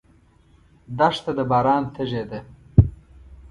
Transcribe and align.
دښته 0.97 1.31
د 1.37 1.39
باران 1.51 1.83
تږې 1.93 2.23
ده. 2.29 2.39